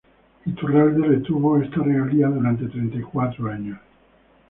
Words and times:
Iturralde 0.47 1.05
retuvo 1.07 1.59
esta 1.59 1.83
regalía 1.83 2.25
durante 2.27 2.65
treinta 2.65 2.97
y 2.97 3.03
cuatro 3.03 3.51
años. 3.51 3.77